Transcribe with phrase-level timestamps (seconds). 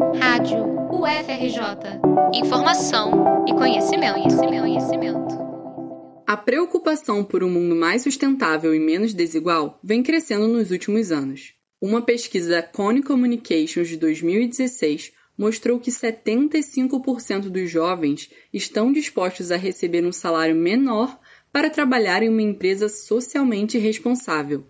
[0.00, 2.00] Rádio UFRJ.
[2.34, 5.38] Informação e conhecimento, conhecimento, conhecimento.
[6.26, 11.52] A preocupação por um mundo mais sustentável e menos desigual vem crescendo nos últimos anos.
[11.78, 19.56] Uma pesquisa da Cone Communications de 2016 mostrou que 75% dos jovens estão dispostos a
[19.56, 21.20] receber um salário menor
[21.52, 24.64] para trabalhar em uma empresa socialmente responsável.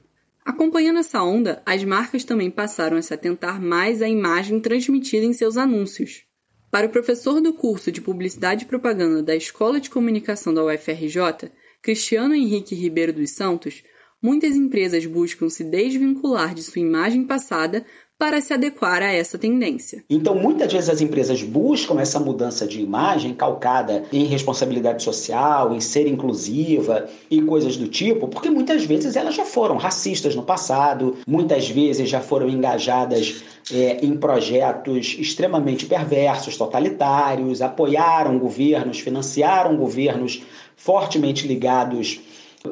[0.51, 5.33] Acompanhando essa onda, as marcas também passaram a se atentar mais à imagem transmitida em
[5.33, 6.25] seus anúncios.
[6.73, 11.53] Para o professor do curso de Publicidade e Propaganda da Escola de Comunicação da UFRJ,
[11.81, 13.85] Cristiano Henrique Ribeiro dos Santos,
[14.21, 17.87] muitas empresas buscam se desvincular de sua imagem passada
[18.21, 20.05] para se adequar a essa tendência.
[20.11, 25.81] Então, muitas vezes as empresas buscam essa mudança de imagem calcada em responsabilidade social, em
[25.81, 31.17] ser inclusiva e coisas do tipo, porque muitas vezes elas já foram racistas no passado,
[31.27, 40.43] muitas vezes já foram engajadas é, em projetos extremamente perversos, totalitários, apoiaram governos, financiaram governos
[40.77, 42.21] fortemente ligados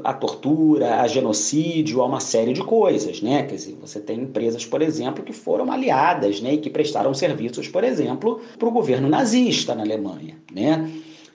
[0.05, 3.45] a tortura, a genocídio, a uma série de coisas, né?
[3.45, 7.69] Quer dizer, você tem empresas, por exemplo, que foram aliadas, né, e que prestaram serviços,
[7.69, 10.91] por exemplo, para o governo nazista na Alemanha, né?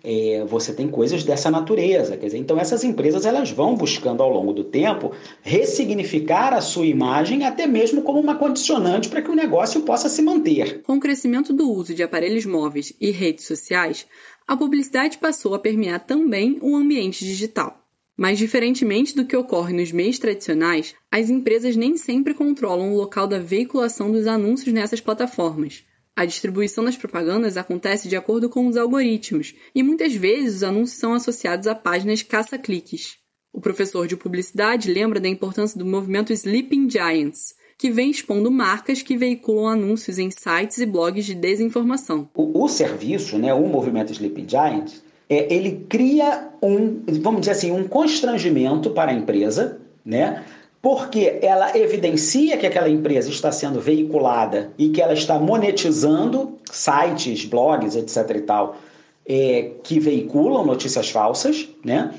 [0.06, 4.30] É, você tem coisas dessa natureza, quer dizer, então essas empresas elas vão buscando ao
[4.30, 9.36] longo do tempo ressignificar a sua imagem até mesmo como uma condicionante para que o
[9.36, 10.82] negócio possa se manter.
[10.82, 14.06] Com o crescimento do uso de aparelhos móveis e redes sociais,
[14.46, 17.83] a publicidade passou a permear também o ambiente digital.
[18.16, 23.28] Mas, diferentemente do que ocorre nos meios tradicionais, as empresas nem sempre controlam o local
[23.28, 25.84] da veiculação dos anúncios nessas plataformas.
[26.16, 31.00] A distribuição das propagandas acontece de acordo com os algoritmos, e muitas vezes os anúncios
[31.00, 33.18] são associados a páginas caça-cliques.
[33.52, 39.02] O professor de publicidade lembra da importância do movimento Sleeping Giants, que vem expondo marcas
[39.02, 42.30] que veiculam anúncios em sites e blogs de desinformação.
[42.36, 47.72] O, o serviço, né, o movimento Sleeping Giants, é, ele cria um, vamos dizer assim,
[47.72, 50.44] um constrangimento para a empresa, né?
[50.82, 57.46] Porque ela evidencia que aquela empresa está sendo veiculada e que ela está monetizando sites,
[57.46, 58.36] blogs, etc.
[58.36, 58.78] e tal,
[59.26, 62.14] é, que veiculam notícias falsas, né?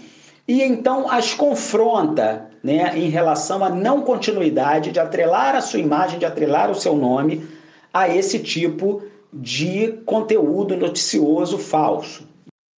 [0.46, 6.18] E então as confronta né, em relação à não continuidade de atrelar a sua imagem,
[6.18, 7.46] de atrelar o seu nome
[7.92, 12.33] a esse tipo de conteúdo noticioso falso.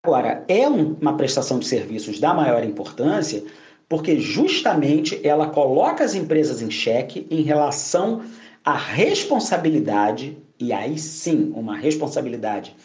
[0.06, 3.44] Agora, é uma prestação de serviços da maior importância
[3.90, 8.22] porque justamente ela coloca as empresas em xeque em relação
[8.64, 12.76] à responsabilidade, e aí sim, uma responsabilidade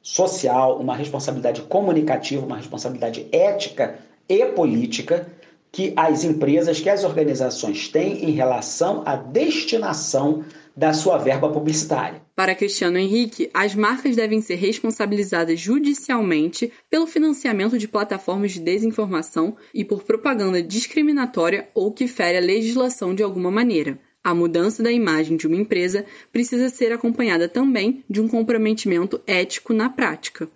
[0.00, 3.98] social, uma responsabilidade comunicativa, uma responsabilidade ética
[4.28, 5.26] e política
[5.72, 10.44] que as empresas, que as organizações têm em relação à destinação
[10.76, 12.22] da sua verba publicitária.
[12.34, 19.56] Para Cristiano Henrique, as marcas devem ser responsabilizadas judicialmente pelo financiamento de plataformas de desinformação
[19.74, 23.98] e por propaganda discriminatória ou que fere a legislação de alguma maneira.
[24.22, 29.72] A mudança da imagem de uma empresa precisa ser acompanhada também de um comprometimento ético
[29.72, 30.48] na prática.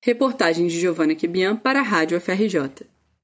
[0.00, 2.91] Reportagem de Giovanna Kibian para a Rádio FRJ.